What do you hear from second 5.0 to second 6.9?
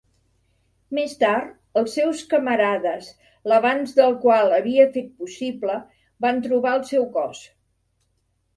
possible, van trobar el